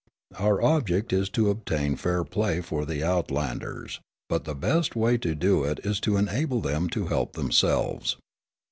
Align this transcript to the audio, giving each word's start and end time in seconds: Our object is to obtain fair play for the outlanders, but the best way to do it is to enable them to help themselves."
Our 0.39 0.59
object 0.63 1.13
is 1.13 1.29
to 1.29 1.51
obtain 1.51 1.95
fair 1.95 2.23
play 2.23 2.59
for 2.61 2.85
the 2.87 3.03
outlanders, 3.03 3.99
but 4.29 4.45
the 4.45 4.55
best 4.55 4.95
way 4.95 5.19
to 5.19 5.35
do 5.35 5.63
it 5.63 5.77
is 5.85 5.99
to 5.99 6.17
enable 6.17 6.59
them 6.59 6.89
to 6.89 7.05
help 7.05 7.33
themselves." 7.33 8.17